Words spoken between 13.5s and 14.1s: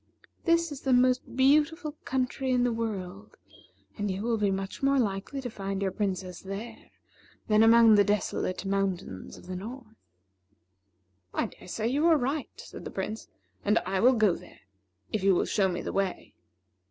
"and I